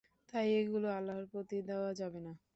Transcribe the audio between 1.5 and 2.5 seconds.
দেওয়া যাবে না।